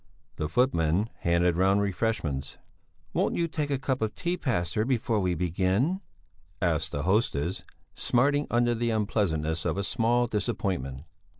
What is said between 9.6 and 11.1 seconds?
of a small disappointment.